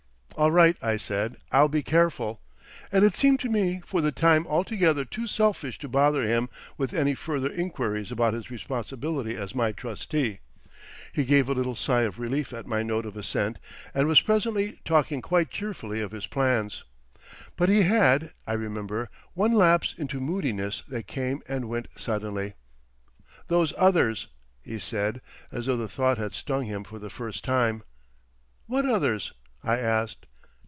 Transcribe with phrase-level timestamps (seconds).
[0.37, 2.41] "All right," I said, "I'll be careful";
[2.91, 6.95] and it seemed to me for the time altogether too selfish to bother him with
[6.95, 10.39] any further inquiries about his responsibility as my trustee.
[11.13, 13.59] He gave a little sigh of relief at my note of assent,
[13.93, 16.85] and was presently talking quite cheerfully of his plans....
[17.55, 22.53] But he had, I remember, one lapse into moodiness that came and went suddenly.
[23.47, 24.27] "Those others!"
[24.63, 25.21] he said,
[25.51, 27.83] as though the thought had stung him for the first time.
[28.65, 29.33] "What others?"
[29.63, 30.25] I asked.